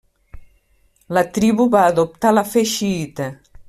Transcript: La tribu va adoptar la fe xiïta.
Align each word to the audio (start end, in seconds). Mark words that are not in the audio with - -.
La 1.17 1.23
tribu 1.37 1.69
va 1.77 1.85
adoptar 1.93 2.35
la 2.39 2.49
fe 2.55 2.69
xiïta. 2.77 3.35